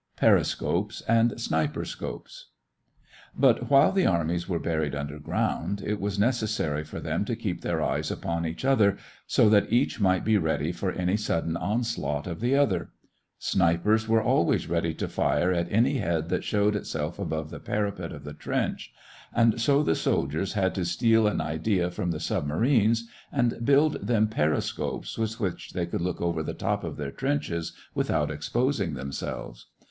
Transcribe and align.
PERISCOPES 0.17 1.01
AND 1.07 1.39
"SNIPERSCOPES" 1.39 2.45
But 3.37 3.69
while 3.69 3.91
the 3.91 4.07
armies 4.07 4.49
were 4.49 4.57
buried 4.57 4.95
underground, 4.95 5.79
it 5.85 5.99
was 6.01 6.17
necessary 6.17 6.83
for 6.83 6.99
them 6.99 7.23
to 7.25 7.35
keep 7.35 7.61
their 7.61 7.83
eyes 7.83 8.09
upon 8.09 8.43
each 8.43 8.65
other 8.65 8.97
so 9.27 9.47
that 9.49 9.71
each 9.71 9.99
might 10.01 10.25
be 10.25 10.39
ready 10.39 10.71
for 10.71 10.91
any 10.91 11.17
sudden 11.17 11.55
onslaught 11.55 12.25
of 12.25 12.39
the 12.39 12.55
other. 12.55 12.89
Snipers 13.37 14.07
were 14.07 14.23
always 14.23 14.67
ready 14.67 14.95
to 14.95 15.07
fire 15.07 15.51
at 15.51 15.71
any 15.71 15.99
head 15.99 16.29
that 16.29 16.43
showed 16.43 16.75
itself 16.75 17.19
above 17.19 17.51
the 17.51 17.59
parapet 17.59 18.11
of 18.11 18.23
the 18.23 18.33
trench 18.33 18.91
and 19.31 19.61
so 19.61 19.83
the 19.83 19.93
soldiers 19.93 20.53
had 20.53 20.73
to 20.73 20.83
steal 20.83 21.27
an 21.27 21.39
idea 21.39 21.91
from 21.91 22.09
the 22.09 22.19
submarines 22.19 23.07
and 23.31 23.63
build 23.63 24.03
them 24.07 24.27
periscopes 24.27 25.19
with 25.19 25.39
which 25.39 25.73
they 25.73 25.85
could 25.85 26.01
look 26.01 26.19
over 26.19 26.41
the 26.41 26.55
top 26.55 26.83
of 26.83 26.97
their 26.97 27.11
trenches 27.11 27.73
without 27.93 28.31
exposing 28.31 28.95
themselves. 28.95 29.67